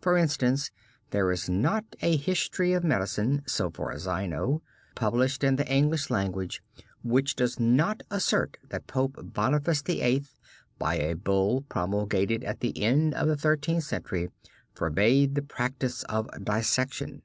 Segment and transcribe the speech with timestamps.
[0.00, 0.72] For instance,
[1.10, 4.62] there is not a history of medicine, so far as I know,
[4.96, 6.60] published in the English language,
[7.04, 10.24] which does not assert that Pope Boniface VIII.,
[10.76, 14.28] by a Bull promulgated at the end of the Thirteenth Century,
[14.74, 17.22] forbade the practise of dissection.